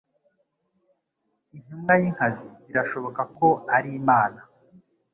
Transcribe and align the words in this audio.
intumwa 1.55 1.93
y’inkazi 2.01 2.47
birashoboka 2.67 3.21
ko 3.37 3.47
ari 3.75 3.89
Imana 4.01 4.39